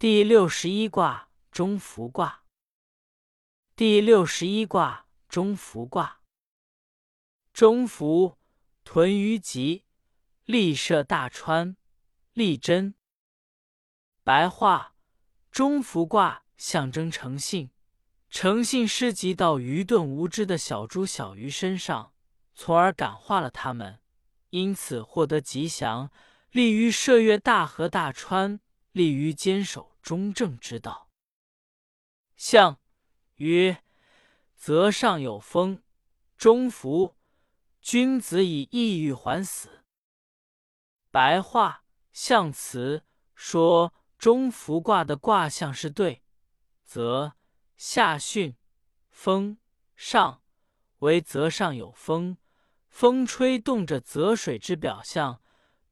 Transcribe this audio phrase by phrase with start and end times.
[0.00, 2.44] 第六十一卦中孚卦。
[3.74, 6.20] 第六十一卦中孚卦。
[7.52, 8.36] 中孚，
[8.84, 9.82] 屯于吉，
[10.44, 11.76] 利涉大川，
[12.32, 12.94] 利贞。
[14.22, 14.94] 白话：
[15.50, 17.72] 中孚卦象征诚信，
[18.30, 22.12] 诚信施及到愚钝无知的小猪小鱼身上，
[22.54, 23.98] 从而感化了他们，
[24.50, 26.08] 因此获得吉祥。
[26.52, 28.60] 利于涉越大河大川，
[28.98, 31.08] 利于坚守中正之道。
[32.36, 32.80] 象
[33.36, 33.84] 曰：
[34.56, 35.84] 泽上有风，
[36.36, 37.14] 中孚。
[37.80, 39.84] 君子以抑郁还死。
[41.12, 43.04] 白话象辞
[43.36, 46.24] 说中孚卦的卦象是对，
[46.84, 47.34] 泽
[47.76, 48.56] 下巽，
[49.08, 49.58] 风
[49.94, 50.42] 上
[50.98, 52.36] 为泽上有风，
[52.88, 55.40] 风吹动着泽水之表象。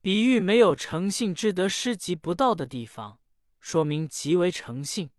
[0.06, 3.18] 比喻没有诚信之德，施及不到的地方，
[3.58, 5.10] 说明极为诚信。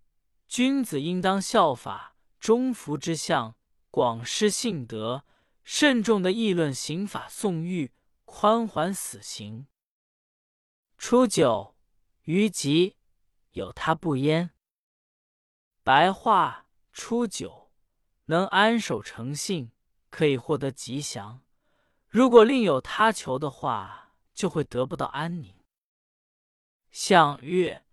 [0.48, 3.58] 君子应当效法中孚之象，
[3.91, 5.26] 广施信德，
[5.62, 7.91] 慎重的议论刑法，宋狱
[8.24, 9.68] 宽缓死刑。
[10.98, 11.76] 初九，
[12.24, 12.96] 于吉，
[13.52, 14.52] 有他不焉。
[15.84, 17.74] 白话：初九，
[18.27, 19.70] 能安守诚信，
[20.10, 21.41] 可以获得吉祥；
[22.08, 24.07] 如果另有他求的话，
[24.38, 25.55] 就会得不到安宁。
[26.91, 27.84] 象曰：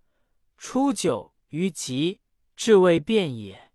[0.58, 2.20] 初九于吉，
[2.54, 3.72] 至未变也。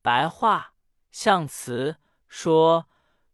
[0.00, 0.74] 白话
[1.10, 2.88] 象辞说，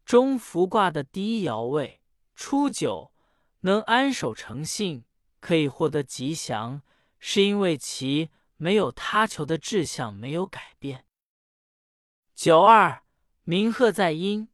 [0.04, 2.02] 中孚卦的第一爻位
[2.34, 3.12] 初九
[3.60, 5.04] 能安守诚信，
[5.38, 6.82] 可以获得吉祥，
[7.20, 11.06] 是因为其没有他求的志向没有改变。
[12.34, 13.04] 九二，
[13.44, 14.48] 鸣鹤在阴，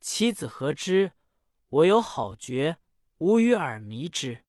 [0.00, 1.14] 其子何之？
[1.70, 2.78] 我有好觉。
[3.20, 4.44] 无与耳迷之。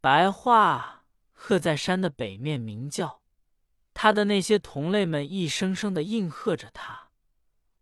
[0.00, 3.22] 白话：鹤在山的北面鸣叫，
[3.92, 7.10] 他的那些同类们一声声的应和着他。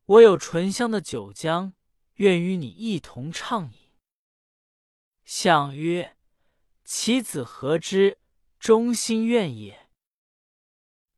[0.07, 1.73] 我有醇香的酒浆，
[2.15, 3.93] 愿与你一同畅饮。
[5.27, 6.17] 相曰：
[6.83, 8.17] 其子何之？
[8.59, 9.91] 忠心愿也。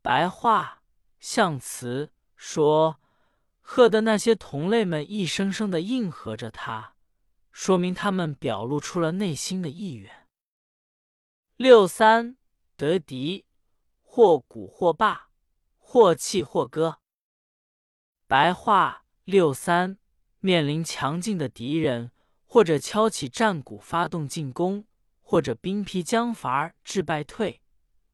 [0.02, 0.82] 白话
[1.20, 3.00] 象辞说，
[3.60, 6.96] 鹤的那些同类们一声声的应和着他。
[7.50, 10.28] 说明他们表露出了内心的意愿。
[11.56, 12.36] 六三
[12.76, 13.44] 得敌，
[14.00, 15.28] 或鼓或罢，
[15.76, 17.00] 或弃或歌。
[18.26, 19.98] 白话：六三
[20.38, 22.12] 面临强劲的敌人，
[22.46, 24.86] 或者敲起战鼓发动进攻，
[25.20, 27.60] 或者兵疲将乏致败退，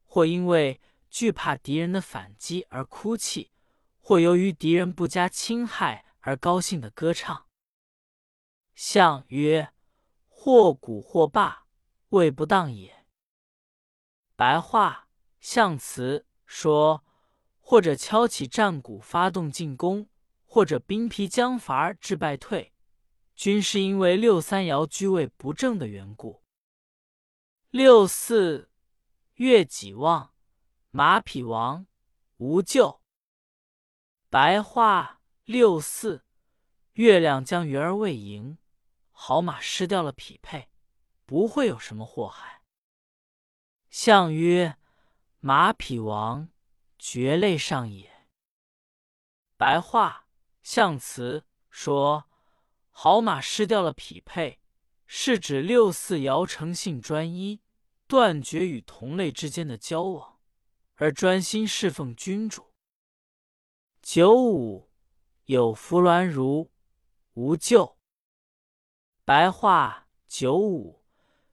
[0.04, 3.52] 或因为惧怕敌人的反击而哭泣，
[4.00, 7.45] 或由于敌人不加侵害而高兴的歌唱。
[8.76, 9.72] 象曰：
[10.28, 11.66] 或鼓或罢，
[12.10, 13.06] 谓不当也。
[14.37, 15.09] 白话
[15.41, 17.03] 象辞说，
[17.59, 20.10] 或者敲起战鼓发动进攻，
[20.44, 22.75] 或者兵疲将乏而致败退，
[23.34, 26.43] 均是因为六三爻居位不正的缘故。
[27.70, 28.70] 六四
[29.37, 30.34] 月己旺，
[30.91, 31.87] 马匹亡，
[32.37, 33.00] 无咎。
[34.28, 36.26] 白话六四
[36.93, 38.58] 月亮将圆而未盈。
[39.19, 40.69] 好马失掉了匹配，
[41.25, 42.62] 不会有什么祸害。
[43.88, 44.77] 象曰：
[45.41, 46.50] 马匹亡，
[46.99, 48.28] 绝类上也。
[49.56, 50.28] 白话
[50.62, 52.28] 象辞说，
[52.91, 54.60] 好马失掉了匹配，
[55.06, 57.62] 是指六四爻诚信专一，
[58.06, 60.38] 断绝与同类之间的交往，
[60.97, 62.75] 而专心侍奉君主。
[64.03, 64.91] 九五
[65.47, 66.71] 有弗鸾如，
[67.32, 67.95] 无咎。
[69.26, 71.03] 白话九五，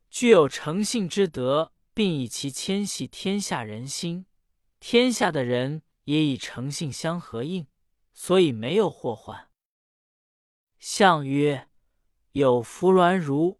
[0.07, 4.27] 具有诚信之德，并以其牵系天下人心，
[4.79, 7.65] 天下的人也以诚信相合应，
[8.13, 9.49] 所以没有祸患。
[10.77, 11.67] 象曰：
[12.33, 13.59] 有弗鸾如，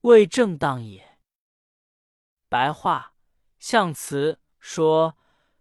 [0.00, 1.20] 未正当也。
[2.48, 3.14] 白话
[3.60, 5.16] 象辞说，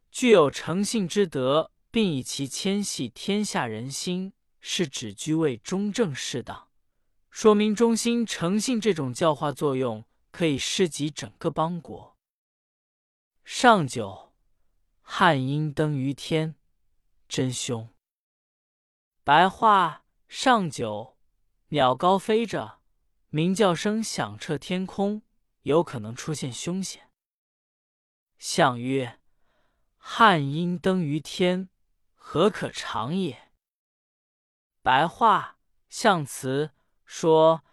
[0.10, 6.71] 具有诚信之德，并以其牵系天下人心，是指居位中正适当。
[7.32, 12.18] 说明忠心诚信这种教化作用可以施及整个邦国。
[13.46, 14.34] 上九，
[15.02, 16.56] 汉阴登于天，
[17.30, 17.90] 真凶。
[19.24, 21.18] 白话：上九，
[21.70, 22.82] 鸟高飞着，
[23.30, 25.22] 鸣叫声响彻天空，
[25.62, 27.10] 有可能出现凶险。
[28.38, 29.20] 象曰：
[29.96, 31.70] 汉阴登于天，
[32.14, 33.54] 何可长也？
[34.82, 35.58] 白话：
[35.88, 36.72] 象辞。
[37.14, 37.66] 说，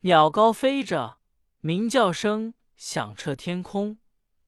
[0.00, 1.16] 鸟高飞着，
[1.60, 3.96] 鸣叫声响彻天空，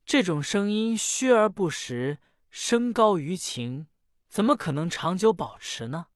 [0.05, 2.19] 这种声音虚而不实，
[2.50, 3.87] 声高于情，
[4.29, 6.08] 怎么可能长久保持呢？